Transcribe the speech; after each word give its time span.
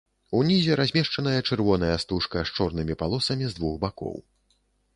Унізе 0.37 0.77
размешчаная 0.79 1.35
чырвоная 1.49 1.95
стужка 2.05 2.43
з 2.47 2.55
чорнымі 2.57 2.97
палосамі 3.05 3.45
з 3.53 3.61
двух 3.61 3.73
бакоў. 3.85 4.17